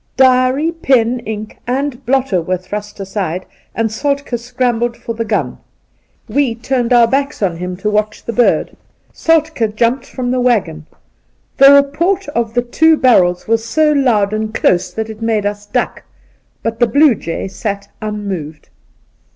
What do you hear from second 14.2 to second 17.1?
and close that it made us duck; but the